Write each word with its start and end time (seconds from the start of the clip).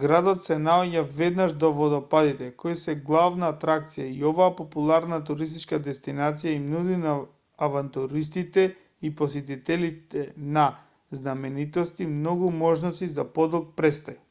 градот 0.00 0.42
се 0.46 0.56
наоѓа 0.64 1.02
веднаш 1.20 1.52
до 1.62 1.68
водопадите 1.76 2.48
кои 2.62 2.74
се 2.80 2.94
главна 3.10 3.46
атракција 3.52 4.08
и 4.16 4.26
оваа 4.30 4.48
популарна 4.58 5.20
туристичка 5.30 5.78
дестинација 5.86 6.52
им 6.58 6.68
нуди 6.74 6.98
на 7.06 7.14
авантуристите 7.70 8.66
и 9.10 9.14
посетителите 9.24 10.26
на 10.58 10.66
знаменитости 11.22 12.12
многу 12.20 12.52
можности 12.62 13.10
за 13.20 13.28
подолг 13.40 13.74
престој 13.82 14.22